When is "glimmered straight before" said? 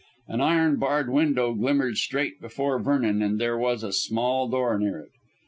1.53-2.79